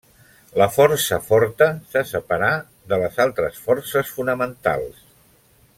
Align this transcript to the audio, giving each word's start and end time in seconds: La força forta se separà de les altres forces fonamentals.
La 0.59 0.67
força 0.77 1.19
forta 1.27 1.67
se 1.91 2.03
separà 2.13 2.49
de 2.93 2.99
les 3.03 3.21
altres 3.27 3.61
forces 3.67 4.13
fonamentals. 4.17 5.07